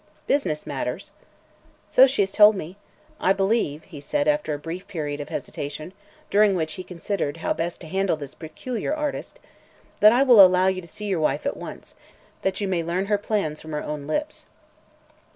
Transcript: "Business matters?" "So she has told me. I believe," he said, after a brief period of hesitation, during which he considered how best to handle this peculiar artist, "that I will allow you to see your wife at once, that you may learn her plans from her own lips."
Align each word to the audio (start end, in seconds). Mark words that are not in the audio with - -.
"Business 0.25 0.65
matters?" 0.65 1.11
"So 1.87 2.07
she 2.07 2.23
has 2.23 2.31
told 2.31 2.55
me. 2.55 2.75
I 3.19 3.33
believe," 3.33 3.83
he 3.83 3.99
said, 4.01 4.27
after 4.27 4.51
a 4.51 4.57
brief 4.57 4.87
period 4.87 5.19
of 5.21 5.29
hesitation, 5.29 5.93
during 6.31 6.55
which 6.55 6.73
he 6.73 6.83
considered 6.83 7.37
how 7.37 7.53
best 7.53 7.81
to 7.81 7.87
handle 7.87 8.17
this 8.17 8.33
peculiar 8.33 8.95
artist, 8.95 9.39
"that 9.99 10.11
I 10.11 10.23
will 10.23 10.43
allow 10.43 10.65
you 10.65 10.81
to 10.81 10.87
see 10.87 11.05
your 11.05 11.19
wife 11.19 11.45
at 11.45 11.55
once, 11.55 11.93
that 12.41 12.59
you 12.59 12.67
may 12.67 12.81
learn 12.81 13.05
her 13.05 13.19
plans 13.19 13.61
from 13.61 13.73
her 13.73 13.83
own 13.83 14.07
lips." 14.07 14.47